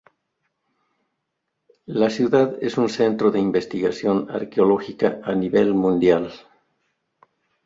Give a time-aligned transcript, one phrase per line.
[1.85, 6.31] La ciudad es un centro de investigación arqueológica a nivel mundial.